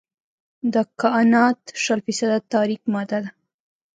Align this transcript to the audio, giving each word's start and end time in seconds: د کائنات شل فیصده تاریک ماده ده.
د 0.73 0.75
کائنات 1.01 1.59
شل 1.83 1.99
فیصده 2.05 2.37
تاریک 2.53 2.81
ماده 2.93 3.17
ده. 3.23 3.29